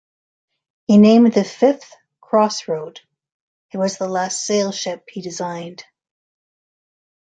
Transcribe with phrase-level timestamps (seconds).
[0.87, 3.01] He named the fifth "Crossroad";
[3.71, 5.85] it was the last sail ship he designed.